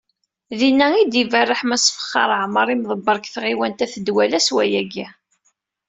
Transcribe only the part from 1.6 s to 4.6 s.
Mass Fexxar Aɛmar, imḍebber deg tɣiwant n At Ddwala, s